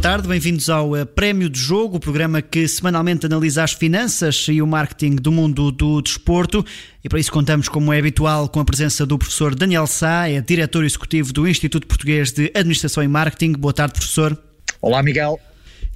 [0.00, 4.62] tarde, bem-vindos ao uh, Prémio de Jogo, o programa que semanalmente analisa as finanças e
[4.62, 6.64] o marketing do mundo do desporto.
[7.04, 10.40] E para isso contamos, como é habitual, com a presença do professor Daniel Sá, é
[10.40, 13.52] diretor executivo do Instituto Português de Administração e Marketing.
[13.52, 14.38] Boa tarde, professor.
[14.80, 15.38] Olá, Miguel.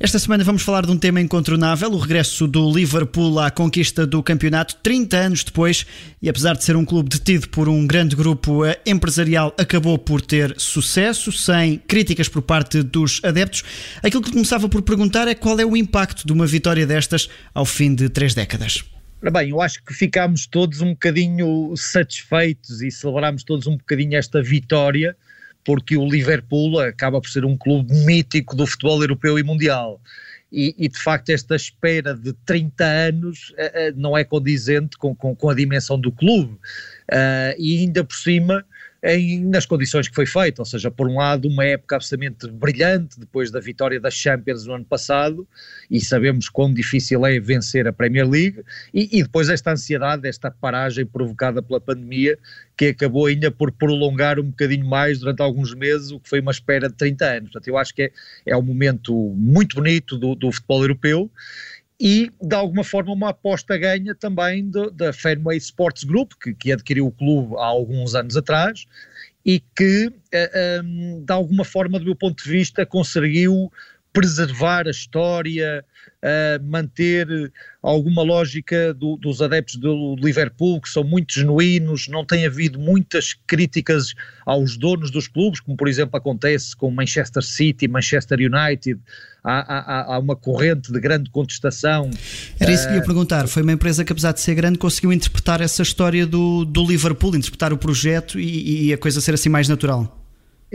[0.00, 4.24] Esta semana vamos falar de um tema incontornável, o regresso do Liverpool à conquista do
[4.24, 5.86] campeonato 30 anos depois,
[6.20, 10.52] e apesar de ser um clube detido por um grande grupo empresarial, acabou por ter
[10.58, 13.62] sucesso, sem críticas por parte dos adeptos.
[14.02, 17.64] Aquilo que começava por perguntar é qual é o impacto de uma vitória destas ao
[17.64, 18.84] fim de três décadas.
[19.32, 24.42] Bem, eu acho que ficámos todos um bocadinho satisfeitos e celebramos todos um bocadinho esta
[24.42, 25.16] vitória,
[25.64, 30.00] porque o Liverpool acaba por ser um clube mítico do futebol europeu e mundial.
[30.52, 35.34] E, e, de facto esta espera de 30 anos uh, não é condizente com, com,
[35.34, 36.52] com, a dimensão do clube.
[37.10, 38.64] Uh, e ainda por cima
[39.04, 43.20] em, nas condições que foi feito, ou seja, por um lado uma época absolutamente brilhante
[43.20, 45.46] depois da vitória das Champions no ano passado
[45.90, 50.50] e sabemos quão difícil é vencer a Premier League e, e depois esta ansiedade, esta
[50.50, 52.38] paragem provocada pela pandemia
[52.74, 56.50] que acabou ainda por prolongar um bocadinho mais durante alguns meses o que foi uma
[56.50, 57.50] espera de 30 anos.
[57.50, 58.10] Portanto, eu acho que é,
[58.46, 61.30] é um momento muito bonito do, do futebol europeu
[62.04, 66.70] e de alguma forma uma aposta ganha também do, da Fenway Sports Group, que, que
[66.70, 68.84] adquiriu o clube há alguns anos atrás
[69.42, 73.72] e que, eh, ehm, de alguma forma, do meu ponto de vista, conseguiu
[74.14, 75.84] preservar a história,
[76.22, 77.26] uh, manter
[77.82, 83.34] alguma lógica do, dos adeptos do Liverpool, que são muito genuínos, não tem havido muitas
[83.44, 84.14] críticas
[84.46, 89.00] aos donos dos clubes, como por exemplo acontece com Manchester City, Manchester United,
[89.42, 92.08] há, há, há uma corrente de grande contestação.
[92.60, 95.12] Era isso que ia ah, perguntar, foi uma empresa que apesar de ser grande conseguiu
[95.12, 99.48] interpretar essa história do, do Liverpool, interpretar o projeto e, e a coisa ser assim
[99.48, 100.23] mais natural.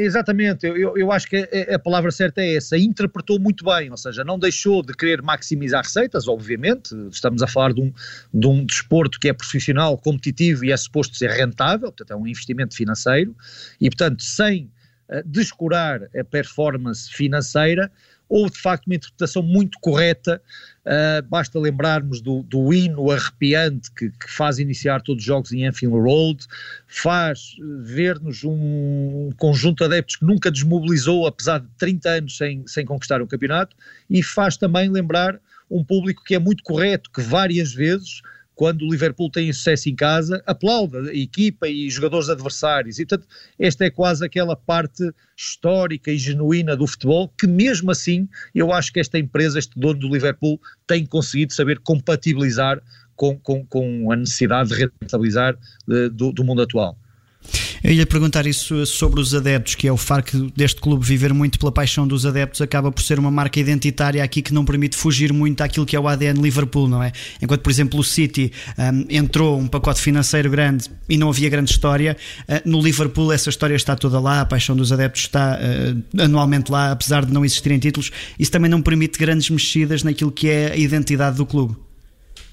[0.02, 3.98] Exatamente, eu, eu acho que a, a, palavra certa é essa, interpretou muito bem, ou
[3.98, 7.92] seja, não deixou de querer maximizar receitas, obviamente, estamos a falar de um,
[8.34, 12.26] de um desporto que é profissional, competitivo e é suposto ser rentável, portanto é um
[12.26, 13.36] investimento financeiro,
[13.82, 14.72] e portanto sem
[15.10, 17.92] uh, descurar a performance financeira,
[18.30, 20.40] houve de facto uma interpretação muito correta,
[20.86, 25.66] uh, basta lembrarmos do, do hino arrepiante que, que, faz iniciar todos os jogos em
[25.66, 26.46] Anfield Road,
[26.88, 32.86] faz ver-nos um conjunto de adeptos que nunca desmobilizou, apesar de 30 anos sem, sem
[32.86, 33.76] conquistar o campeonato,
[34.08, 35.40] e faz também lembrar
[35.70, 38.22] um público que é muito correto, que várias vezes
[38.60, 43.00] quando o Liverpool tem sucesso em casa, aplaude a equipa e jogadores adversários.
[43.00, 43.26] E, portanto,
[43.58, 45.02] esta é quase aquela parte
[45.38, 49.98] histórica e genuína do futebol que, mesmo assim, eu acho que esta empresa, este dono
[49.98, 52.84] do Liverpool, tem conseguido saber compatibilizar
[53.16, 55.56] com, com, com a necessidade de rentabilizar
[55.88, 56.98] uh, do, do mundo atual.
[57.84, 61.58] Eu ia perguntar isso sobre os adeptos, que é o facto deste clube viver muito
[61.58, 65.32] pela paixão dos adeptos, acaba por ser uma marca identitária aqui que não permite fugir
[65.32, 67.12] muito àquilo que é o ADN Liverpool, não é?
[67.42, 71.72] Enquanto, por exemplo, o City um, entrou um pacote financeiro grande e não havia grande
[71.72, 76.22] história, uh, no Liverpool essa história está toda lá, a paixão dos adeptos está uh,
[76.22, 80.50] anualmente lá, apesar de não existirem títulos, isso também não permite grandes mexidas naquilo que
[80.50, 81.76] é a identidade do clube.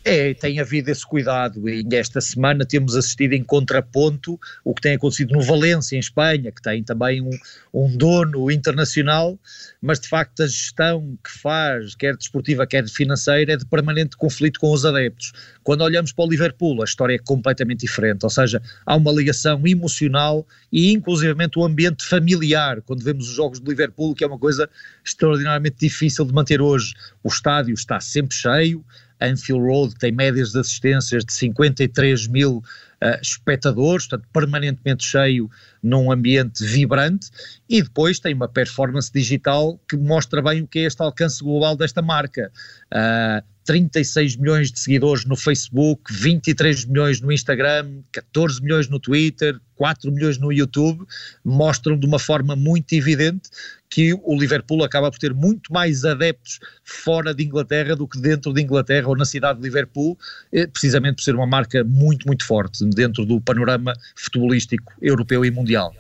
[0.08, 4.94] É, tem havido esse cuidado e esta semana temos assistido em contraponto o que tem
[4.94, 7.30] acontecido no Valência, em Espanha, que tem também um,
[7.74, 9.36] um dono internacional,
[9.82, 14.60] mas de facto a gestão que faz, quer desportiva, quer financeira, é de permanente conflito
[14.60, 15.32] com os adeptos.
[15.66, 19.60] Quando olhamos para o Liverpool, a história é completamente diferente, ou seja, há uma ligação
[19.66, 24.38] emocional e inclusivamente o ambiente familiar, quando vemos os jogos do Liverpool, que é uma
[24.38, 24.70] coisa
[25.04, 26.94] extraordinariamente difícil de manter hoje.
[27.20, 28.84] O estádio está sempre cheio,
[29.20, 35.50] Anfield Road tem médias de assistências de 53 mil uh, espectadores, portanto, permanentemente cheio
[35.82, 37.28] num ambiente vibrante,
[37.68, 41.76] e depois tem uma performance digital que mostra bem o que é este alcance global
[41.76, 42.52] desta marca.
[42.86, 49.58] Uh, 36 milhões de seguidores no Facebook, 23 milhões no Instagram, 14 milhões no Twitter,
[49.74, 51.04] 4 milhões no YouTube,
[51.44, 53.50] mostram de uma forma muito evidente
[53.90, 58.52] que o Liverpool acaba por ter muito mais adeptos fora de Inglaterra do que dentro
[58.52, 60.18] de Inglaterra ou na cidade de Liverpool,
[60.52, 65.50] eh, precisamente por ser uma marca muito, muito forte dentro do panorama futebolístico europeu e
[65.50, 65.94] mundial.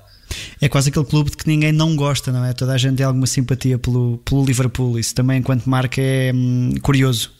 [0.60, 2.52] É quase aquele clube de que ninguém não gosta, não é?
[2.52, 4.98] Toda a gente tem alguma simpatia pelo, pelo Liverpool.
[4.98, 7.35] Isso também, enquanto marca, é hum, curioso.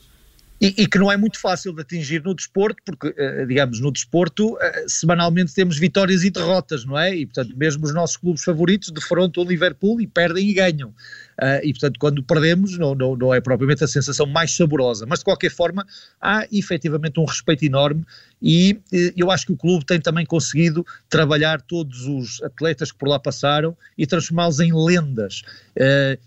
[0.60, 3.92] E, e, que não é muito fácil de atingir no desporto, porque, eh, digamos, no
[3.92, 7.14] desporto, eh, semanalmente temos vitórias e derrotas, não é?
[7.14, 10.88] E, portanto, mesmo os nossos clubes favoritos defrontam o Liverpool e perdem e ganham.
[10.88, 15.18] uh, e portanto quando perdemos não, não, não é propriamente a sensação mais saborosa, mas
[15.18, 15.86] de qualquer forma
[16.18, 18.06] há efetivamente um respeito enorme
[18.40, 22.98] e eh, eu acho que o clube tem também conseguido trabalhar todos os atletas que
[22.98, 25.42] por lá passaram e transformá-los em lendas.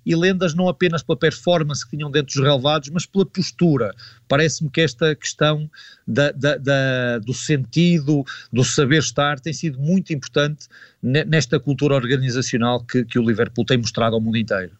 [0.05, 3.95] E lendas não apenas pela performance que tinham dentro dos relevados, mas pela postura.
[4.29, 5.69] Parece-me que esta questão
[6.07, 8.23] da, da, da, do sentido,
[8.53, 10.67] do saber estar, tem sido muito importante
[11.01, 14.71] nesta cultura organizacional que, que o Liverpool tem mostrado ao mundo inteiro.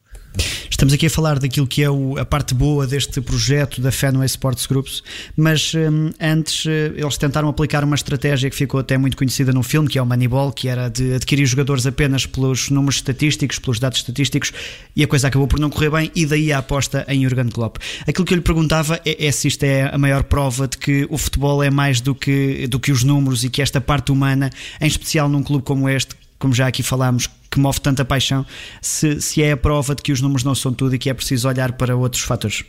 [0.79, 4.25] Estamos aqui a falar daquilo que é o, a parte boa deste projeto da Fenway
[4.27, 5.03] Sports Groups,
[5.35, 9.61] mas um, antes uh, eles tentaram aplicar uma estratégia que ficou até muito conhecida no
[9.61, 13.77] filme, que é o Moneyball, que era de adquirir jogadores apenas pelos números estatísticos, pelos
[13.77, 14.53] dados estatísticos,
[14.95, 17.75] e a coisa acabou por não correr bem, e daí a aposta em Jurgen Klopp.
[18.07, 21.05] Aquilo que eu lhe perguntava é, é se isto é a maior prova de que
[21.09, 24.49] o futebol é mais do que, do que os números e que esta parte humana,
[24.79, 28.45] em especial num clube como este, como já aqui falámos, que move tanta paixão,
[28.81, 31.13] se, se é a prova de que os números não são tudo e que é
[31.13, 32.63] preciso olhar para outros fatores.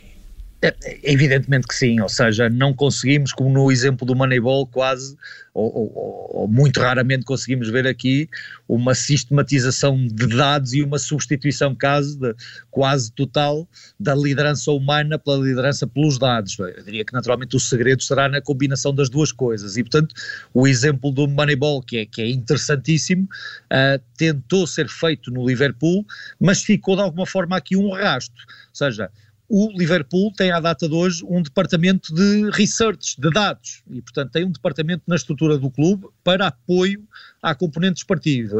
[1.01, 5.17] Evidentemente que sim, ou seja, não conseguimos, como no exemplo do Moneyball, quase,
[5.55, 8.29] ou, ou, ou, muito raramente conseguimos ver aqui,
[8.69, 12.35] uma sistematização de dados e uma substituição quase, de,
[12.69, 13.67] quase total
[13.99, 16.55] da liderança humana pela liderança pelos dados.
[16.59, 20.13] Eu diria que naturalmente o segredo será na combinação das duas coisas e, portanto,
[20.53, 26.05] o exemplo do Moneyball, que é, que é interessantíssimo, uh, tentou ser feito no Liverpool,
[26.39, 28.35] mas ficou de alguma forma aqui um rasto,
[28.69, 29.09] ou seja,
[29.53, 34.31] o Liverpool tem à data de hoje um departamento de research, de dados, e portanto
[34.31, 37.05] tem um departamento na estrutura do clube para apoio
[37.43, 38.05] à componente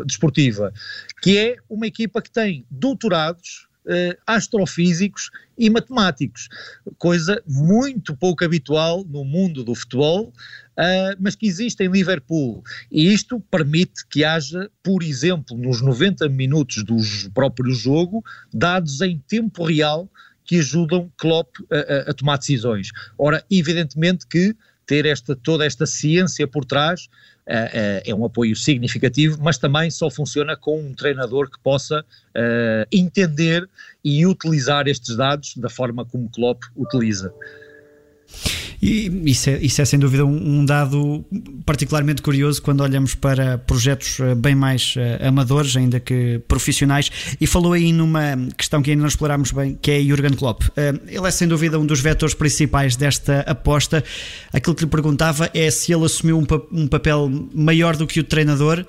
[0.05, 0.73] desportiva,
[1.21, 6.49] que é uma equipa que tem doutorados eh, astrofísicos e matemáticos,
[6.97, 10.33] coisa muito pouco habitual no mundo do futebol,
[10.71, 12.63] Uh, mas que existe em Liverpool.
[12.89, 16.97] E isto permite que haja, por exemplo, nos 90 minutos do
[17.33, 20.09] próprio jogo, dados em tempo real
[20.45, 22.89] que ajudam Klopp a, a, a tomar decisões.
[23.17, 24.55] Ora, evidentemente que
[24.85, 27.05] ter esta, toda esta ciência por trás
[27.47, 32.01] uh, uh, é um apoio significativo, mas também só funciona com um treinador que possa
[32.01, 33.69] uh, entender
[34.03, 37.33] e utilizar estes dados da forma como Klopp utiliza.
[38.81, 41.23] E isso é, isso é sem dúvida um, dado
[41.65, 47.11] particularmente curioso quando olhamos para projetos eh, bem mais uh, amadores, ainda que profissionais.
[47.39, 50.63] E falou aí numa questão que ainda não explorámos bem, que é Jurgen Klopp.
[50.63, 54.03] Uh, ele é sem dúvida um dos vetores principais desta aposta.
[54.51, 58.23] Aquilo que lhe perguntava é se ele assumiu um, pa papel maior do que o
[58.23, 58.85] treinador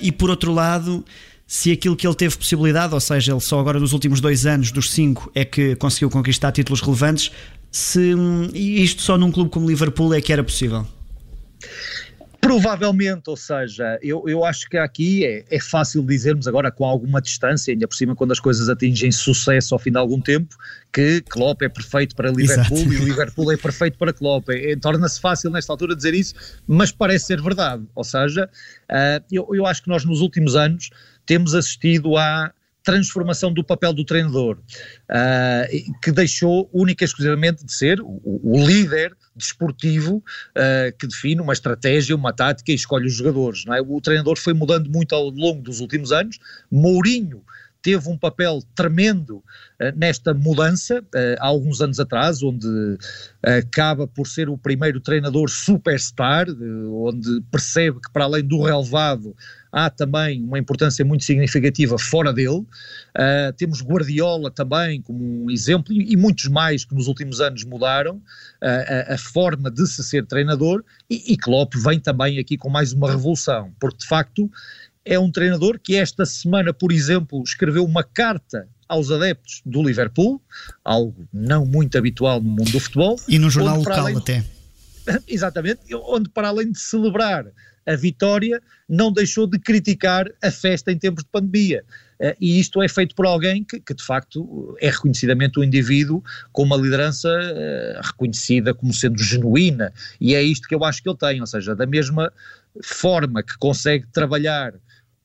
[0.00, 1.04] e, por outro lado,
[1.46, 4.72] se aquilo que ele teve possibilidade, ou seja, ele só agora nos últimos dois anos,
[4.72, 7.30] dos cinco, é que conseguiu conquistar títulos relevantes,
[7.76, 8.14] se
[8.54, 10.86] isto só num clube como Liverpool é que era possível.
[12.40, 17.20] Provavelmente, ou seja, eu, eu acho que aqui é, é fácil dizermos agora com alguma
[17.20, 20.56] distância, ainda por cima quando as coisas atingem sucesso ao fim de algum tempo,
[20.90, 22.94] que Klopp é perfeito para Liverpool Exato.
[22.94, 24.48] e o Liverpool é perfeito para Klopp.
[24.48, 26.34] É, é, Torna-se fácil nesta altura dizer isso,
[26.66, 27.84] mas parece ser verdade.
[27.94, 28.48] Ou seja,
[28.90, 30.88] uh, eu, eu acho que nós nos últimos anos
[31.26, 32.52] temos assistido a
[32.86, 34.58] transformação do papel do treinador,
[35.10, 41.40] uh, que deixou única e exclusivamente de ser o, o líder desportivo uh, que define
[41.40, 43.64] uma estratégia, uma tática e escolhe os jogadores.
[43.66, 43.80] É?
[43.80, 46.38] O treinador foi mudando muito ao longo dos últimos anos.
[46.70, 47.42] Mourinho
[47.86, 49.44] teve um papel tremendo uh,
[49.94, 52.98] nesta mudança, uh, há alguns anos atrás, onde uh,
[53.60, 59.36] acaba por ser o primeiro treinador superstar, onde percebe que para além do relevado
[59.76, 62.64] há também uma importância muito significativa fora dele.
[63.58, 68.22] temos Guardiola também como um exemplo e, e muitos mais que nos últimos anos mudaram
[68.62, 72.94] a, a, forma de se ser treinador e, e Klopp vem também aqui com mais
[72.94, 74.50] uma revolução, porque de facto
[75.04, 80.40] é um treinador que esta semana, por exemplo, escreveu uma carta aos adeptos do Liverpool,
[80.82, 83.16] algo não muito habitual no mundo do futebol.
[83.28, 84.42] E no jornal local além, até.
[85.28, 87.44] Exatamente, onde para além de celebrar
[87.86, 91.84] a vitória, não deixou de criticar a festa em tempos de pandemia.
[92.20, 96.22] Uh, e isto é feito por alguém que, que, de facto é reconhecidamente um indivíduo
[96.50, 101.08] com uma liderança uh, reconhecida como sendo genuína, e é isto que eu acho que
[101.08, 102.32] ele tem, ou seja, da mesma
[102.82, 104.72] forma que consegue trabalhar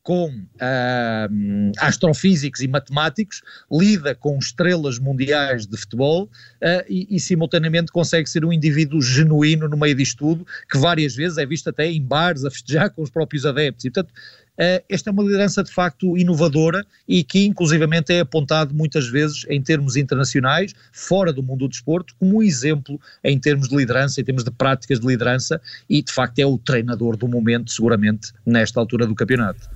[0.03, 3.41] com uh, astrofísicos e matemáticos,
[3.71, 9.67] lida com estrelas mundiais de futebol uh, e, e, simultaneamente consegue ser um indivíduo genuíno
[9.67, 13.03] no meio disto tudo, que várias vezes é visto até em bares a festejar com
[13.03, 13.85] os próprios adeptos.
[13.85, 18.73] E, portanto, uh, esta é uma liderança de facto inovadora e que inclusivamente é apontado
[18.73, 23.69] muitas vezes em termos internacionais, fora do mundo do desporto, como um exemplo em termos
[23.69, 27.27] de liderança, em termos de práticas de liderança e de facto é o treinador do
[27.27, 29.69] momento seguramente nesta altura do campeonato.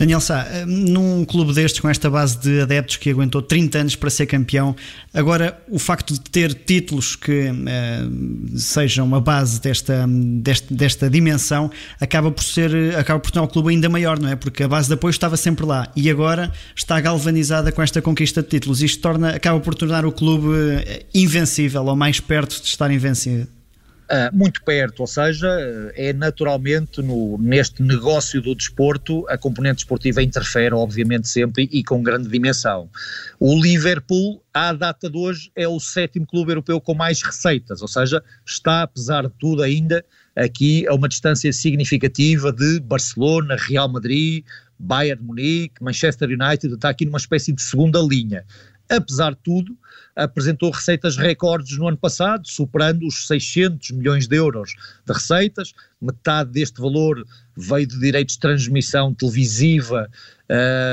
[0.00, 3.96] Daniel Sá, eh, num clube destes, com esta base de adeptos que aguentou 30 anos
[3.96, 4.74] para ser campeão,
[5.12, 8.00] agora o facto de ter títulos que eh,
[8.56, 13.68] sejam a base desta, desta, desta dimensão acaba por ser acaba por tornar o clube
[13.68, 14.36] ainda maior, não é?
[14.36, 18.42] Porque a base de apoio estava sempre lá e agora está galvanizada com esta conquista
[18.42, 18.80] de títulos.
[18.80, 20.48] Isto torna, acaba por tornar o clube
[20.82, 23.59] eh, invencível ou mais perto de estar invencível.
[24.10, 25.48] Uh, muito perto, ou seja,
[25.94, 32.02] é naturalmente no, neste negócio do desporto a componente esportiva interfere, obviamente, sempre e com
[32.02, 32.90] grande dimensão.
[33.38, 37.86] O Liverpool, à data de hoje, é o sétimo clube europeu com mais receitas, ou
[37.86, 44.44] seja, está, apesar de tudo, ainda aqui a uma distância significativa de Barcelona, Real Madrid,
[44.76, 48.44] Bayern Munique, Manchester United, está aqui numa espécie de segunda linha
[48.90, 49.78] apesar de tudo,
[50.16, 54.74] apresentou receitas recordes no ano passado, superando os 600 milhões de euros
[55.06, 55.72] de receitas.
[56.02, 57.24] Metade deste valor
[57.56, 60.10] veio de direitos de transmissão televisiva,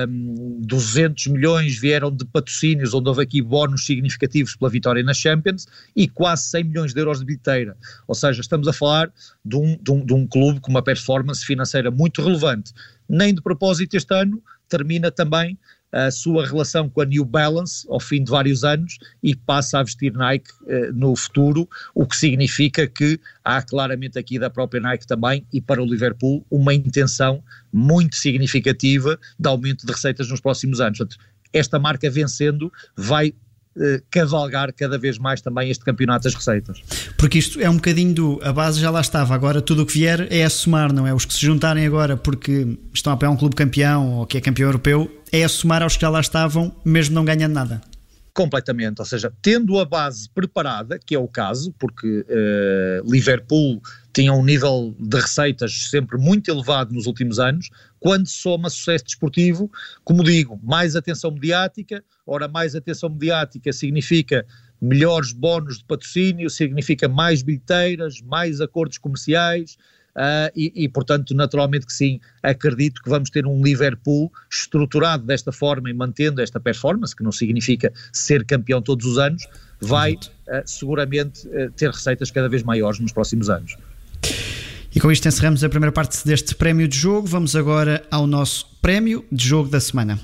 [0.07, 5.65] um, 200 milhões vieram de patrocínios, onde houve aqui bónus significativos pela vitória na Champions,
[5.95, 7.75] e quase 100 milhões de euros de bilheteira.
[8.07, 9.11] Ou seja, estamos a falar
[9.43, 12.71] de um, de um, de um clube com uma performance financeira muito relevante.
[13.09, 15.57] Nem de propósito este ano termina também
[15.97, 19.83] a sua relação com a New Balance ao fim de vários anos e passa a
[19.83, 25.07] vestir Nike uh, no futuro, o que significa que há claramente aqui da própria Nike
[25.07, 30.79] também e para o Liverpool uma intenção muito significativa de aumento de receitas nos próximos
[30.79, 30.99] anos.
[30.99, 31.17] Portanto,
[31.51, 33.33] esta marca vencendo vai
[33.79, 36.81] eh, cavalgar cada vez mais também este campeonato das receitas.
[37.17, 38.39] Porque isto é um bocadinho do.
[38.43, 41.13] A base já lá estava, agora tudo o que vier é a somar, não é?
[41.13, 44.41] Os que se juntarem agora porque estão a apoiar um clube campeão ou que é
[44.41, 47.81] campeão europeu, é a somar aos que já lá estavam, mesmo não ganhando nada.
[48.37, 53.81] Completamente, ou seja, tendo a base preparada, que é o caso, porque uh, Liverpool
[54.13, 59.71] tinha um nível de receitas sempre muito elevado nos últimos anos, quando soma sucesso desportivo,
[60.03, 64.45] como digo, mais atenção mediática, ora mais atenção mediática significa
[64.79, 69.79] melhores bónus de patrocínio, significa mais bilheteiras, mais acordos comerciais,
[70.17, 75.51] Uh, e, e, portanto, naturalmente que sim, acredito que vamos ter um Liverpool estruturado desta
[75.51, 79.47] forma e mantendo esta performance, que não significa ser campeão todos os anos,
[79.79, 80.17] vai uh,
[80.65, 83.77] seguramente uh, ter receitas cada vez maiores nos próximos anos.
[84.93, 87.27] E com isto encerramos a primeira parte deste prémio de jogo.
[87.27, 90.19] Vamos agora ao nosso prémio de jogo da semana.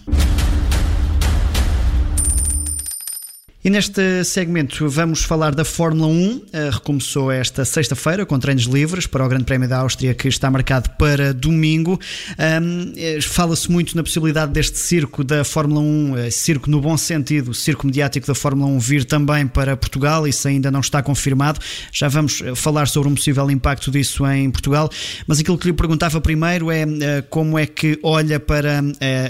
[3.65, 6.41] E neste segmento vamos falar da Fórmula 1.
[6.51, 10.51] Eh, recomeçou esta sexta-feira com treinos livres para o Grande Prémio da Áustria que está
[10.51, 11.97] marcado para domingo.
[12.37, 17.53] Eh, fala-se muito na possibilidade deste circo da Fórmula 1, eh, circo no bom sentido,
[17.53, 20.27] circo mediático da Fórmula 1 vir também para Portugal.
[20.27, 21.61] Isso ainda não está confirmado.
[21.89, 24.89] Já vamos falar sobre um possível impacto disso em Portugal.
[25.25, 26.85] Mas aquilo que lhe perguntava primeiro é
[27.29, 28.83] como é que olha para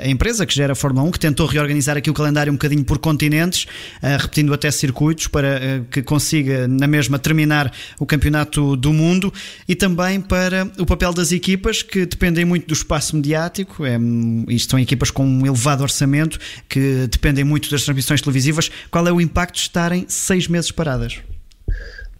[0.03, 2.83] a empresa que gera a Fórmula 1, que tentou reorganizar aqui o calendário um bocadinho
[2.83, 3.67] por continentes
[4.23, 9.33] repetindo até circuitos para eh, que consiga na mesma terminar o campeonato do mundo
[9.67, 13.97] e também para o papel das equipas que dependem muito do espaço mediático, é,
[14.49, 18.71] isto são equipas com um elevado orçamento que dependem muito das transmissões televisivas.
[18.89, 21.21] Qual é o impacto de estarem seis meses paradas?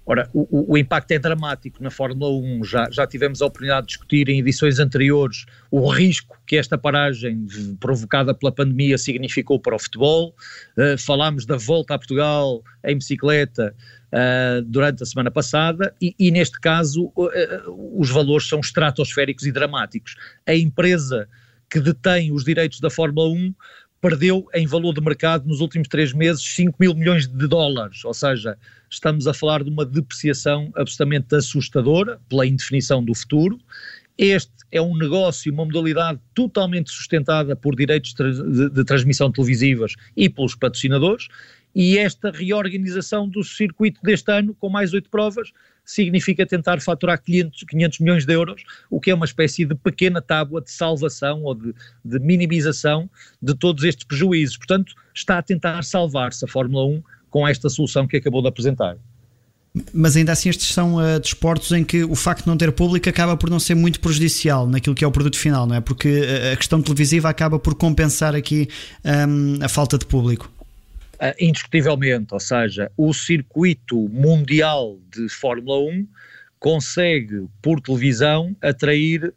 [0.06, 2.64] Ora, o, o, impacto é dramático na Fórmula 1.
[2.66, 7.46] Já, já tivemos a oportunidade de discutir em edições anteriores o risco que esta paragem
[7.80, 10.36] provocada pela pandemia significou para o futebol.
[10.78, 13.74] Uh, falámos da volta a Portugal em bicicleta
[14.12, 19.54] uh, durante a semana passada e, e neste caso, uh, os valores são estratosféricos e
[19.54, 20.16] dramáticos.
[20.46, 21.30] A empresa
[21.70, 23.56] que detém os direitos da Fórmula 1
[24.04, 28.14] perdeu em valor de mercado nos últimos três meses 5 mil milhões de dólares, ou
[28.14, 28.58] seja,
[28.90, 33.58] estamos a falar de uma depreciação absolutamente assustadora pela indefinição do futuro.
[34.18, 40.54] Este é um negócio, uma modalidade totalmente sustentada por direitos de, transmissão televisivas e pelos
[40.54, 41.30] patrocinadores,
[41.76, 45.52] e esta reorganização do circuito deste ano, com mais oito provas,
[45.86, 50.22] significa tentar faturar 500, 500 milhões de euros, o que é uma espécie de pequena
[50.22, 51.74] tábua de salvação ou de,
[52.06, 53.10] de minimização
[53.42, 54.58] de todos estes prejuízos.
[54.58, 58.98] Portanto, está a tentar salvar-se a Fórmula 1 com esta solução que acabou de apresentar.
[59.92, 63.10] Mas ainda assim, estes são uh, desportos em que o facto de não ter público
[63.10, 65.82] acaba por não ser muito prejudicial naquilo que é o produto final, não é?
[65.82, 68.70] Porque uh, a questão televisiva acaba por compensar aqui
[69.04, 70.52] um, a falta de público.
[71.16, 76.08] Uh, indiscutivelmente, ou seja, o circuito mundial de Fórmula 1
[76.64, 79.34] consegue, por televisão, atrair uh,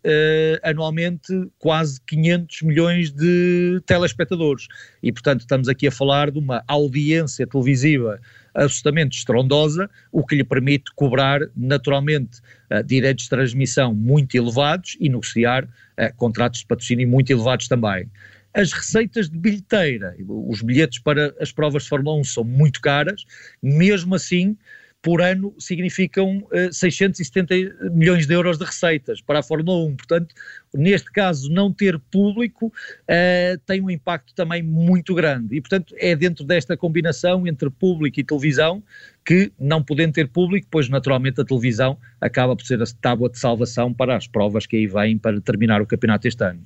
[0.62, 4.68] anualmente quase 500 milhões de telespectadores.
[5.02, 8.20] E, portanto, estamos aqui a falar de uma audiência televisiva
[8.54, 12.38] absolutamente estrondosa, o que lhe permite cobrar naturalmente
[12.70, 18.08] uh, direitos de transmissão muito elevados e negociar uh, contratos de patrocínio muito elevados também.
[18.56, 23.26] As receitas de bilheteira, os bilhetes para as provas de Fórmula 1 são muito caras,
[23.62, 24.56] mesmo assim
[25.02, 29.96] por ano significam uh, 670 milhões de euros de receitas para a Fórmula 1.
[29.96, 30.34] Portanto,
[30.74, 35.54] neste caso, não ter público uh, tem um impacto também muito grande.
[35.54, 38.82] E, portanto, é dentro desta combinação entre público e televisão
[39.22, 43.38] que, não podendo ter público, pois naturalmente a televisão acaba por ser a tábua de
[43.38, 46.64] salvação para as provas que aí vêm para terminar o campeonato este ano.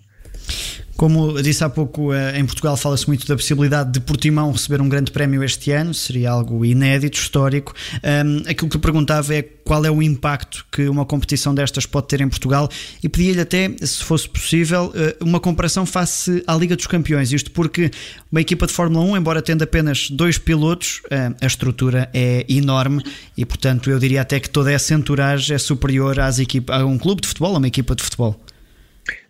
[1.01, 4.89] Como disse há pouco, eh, em Portugal fala-se muito da possibilidade de Portimão receber um
[4.89, 7.73] grande prémio este ano, seria algo inédito, histórico.
[8.05, 12.07] Um, aquilo que eu perguntava é qual é o impacto que uma competição destas pode
[12.07, 12.69] ter em Portugal
[13.03, 17.33] e pedia-lhe até, se fosse possível, eh, uma comparação face à Liga dos Campeões.
[17.33, 17.91] Isto porque
[18.31, 23.03] uma equipa de Fórmula 1, embora tendo apenas dois pilotos, eh, a estrutura é enorme
[23.39, 26.99] e, portanto, eu diria até que toda essa entourage é superior às equipas, a um
[26.99, 28.39] clube de futebol, a uma equipa de futebol.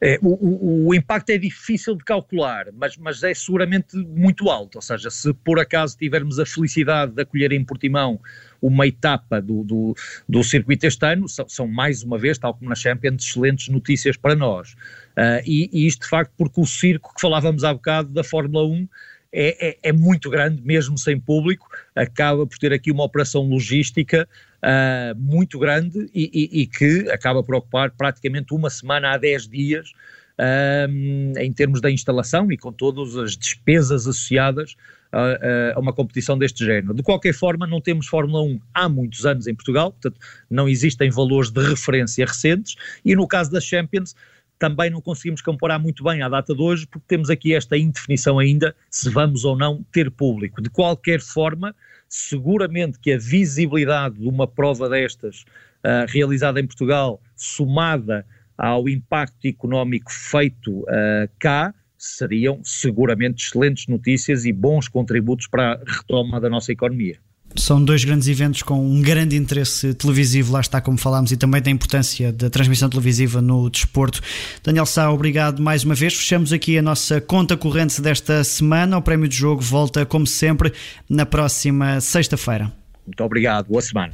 [0.00, 4.76] É, o, o, impacto é difícil de calcular, mas, mas, é seguramente muito alto.
[4.76, 8.20] Ou seja, se por acaso tivermos a felicidade de acolher em Portimão
[8.60, 9.96] uma etapa do, do,
[10.28, 14.16] do circuito este ano, são, são, mais uma vez, tal como na Champions, excelentes notícias
[14.16, 14.72] para nós.
[15.16, 18.66] Uh, e, e, isto de facto porque o circo que falávamos há bocado da Fórmula
[18.66, 18.88] 1
[19.32, 24.28] é, é, é, muito grande, mesmo sem público, acaba por ter aqui uma operação logística
[24.58, 29.48] uh, muito grande e, e, e, que acaba por ocupar praticamente uma semana a 10
[29.48, 29.90] dias
[30.38, 34.76] uh, em termos da instalação e com todas as despesas associadas
[35.12, 36.94] a, a, uma competição deste género.
[36.94, 40.18] De qualquer forma, não temos Fórmula 1 há muitos anos em Portugal, portanto,
[40.48, 44.14] não existem valores de referência recentes, e no caso da Champions,
[44.60, 48.38] também não conseguimos comparar muito bem à data de hoje, porque temos aqui esta indefinição
[48.38, 50.60] ainda se vamos ou não ter público.
[50.60, 51.74] De qualquer forma,
[52.06, 55.46] seguramente que a visibilidade de uma prova destas
[55.82, 58.26] uh, realizada em Portugal, somada
[58.58, 65.78] ao impacto económico feito uh, cá, seriam seguramente excelentes notícias e bons contributos para a
[65.90, 67.18] retoma da nossa economia.
[67.60, 71.60] São dois grandes eventos com um grande interesse televisivo, lá está como falámos, e também
[71.60, 74.22] da importância da transmissão televisiva no desporto.
[74.64, 76.14] Daniel Sá, obrigado mais uma vez.
[76.14, 78.96] Fechamos aqui a nossa conta corrente desta semana.
[78.96, 80.72] O Prémio de Jogo volta, como sempre,
[81.08, 82.72] na próxima sexta-feira.
[83.06, 83.66] Muito obrigado.
[83.66, 84.12] Boa semana.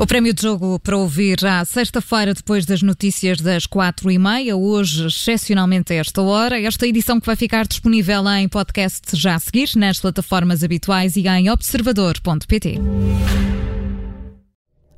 [0.00, 4.56] O prémio de jogo para ouvir já sexta-feira, depois das notícias das quatro e meia,
[4.56, 6.58] hoje, excepcionalmente a esta hora.
[6.58, 11.28] Esta edição que vai ficar disponível em podcast já a seguir, nas plataformas habituais e
[11.28, 12.80] em observador.pt.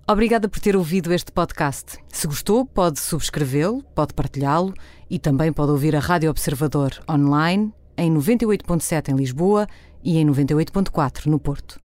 [0.08, 1.98] Obrigada por ter ouvido este podcast.
[2.08, 4.72] Se gostou, pode subscrevê-lo, pode partilhá-lo
[5.10, 9.66] e também pode ouvir a Rádio Observador online em 98.7 em Lisboa
[10.04, 11.80] e em 98.4 no Porto.